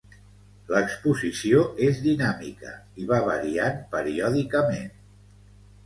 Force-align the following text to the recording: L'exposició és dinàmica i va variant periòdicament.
L'exposició 0.75 1.59
és 1.89 2.01
dinàmica 2.07 2.73
i 3.05 3.09
va 3.15 3.23
variant 3.31 3.79
periòdicament. 3.97 4.93